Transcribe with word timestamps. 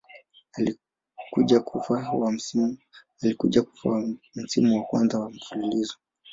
Alikuja 0.53 1.59
kufa 1.59 1.93
wa 1.93 2.31
msimu 4.35 4.75
wa 4.77 4.83
kwanza 4.83 5.19
wa 5.19 5.29
mfululizo. 5.29 5.95